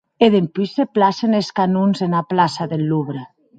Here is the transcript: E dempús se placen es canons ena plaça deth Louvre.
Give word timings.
E 0.25 0.27
dempús 0.35 0.69
se 0.77 0.85
placen 0.95 1.31
es 1.41 1.49
canons 1.59 1.97
ena 2.07 2.21
plaça 2.31 2.69
deth 2.73 2.85
Louvre. 2.89 3.21